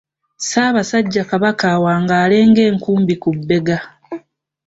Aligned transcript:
Ssaabasajja 0.37 1.23
Kabaka 1.29 1.65
Awangaale 1.75 2.37
ng'Enkumbi 2.49 3.15
ku 3.21 3.29
bbega. 3.37 3.77